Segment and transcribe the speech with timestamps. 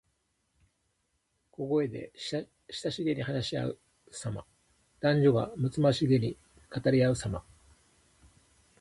[1.51, 2.11] 小声で
[2.71, 3.77] 親しげに話しあう
[4.09, 4.43] さま。
[4.99, 6.39] 男女がむつまじげに
[6.73, 7.43] 語りあうさま。